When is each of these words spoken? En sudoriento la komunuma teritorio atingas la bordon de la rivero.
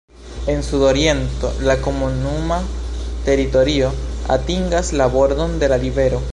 En 0.47 0.63
sudoriento 0.63 1.51
la 1.67 1.75
komunuma 1.87 2.57
teritorio 3.29 3.93
atingas 4.39 4.93
la 5.01 5.05
bordon 5.19 5.59
de 5.59 5.69
la 5.75 5.83
rivero. 5.89 6.23